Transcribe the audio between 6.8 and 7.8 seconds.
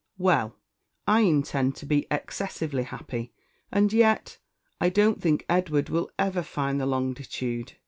the longitude.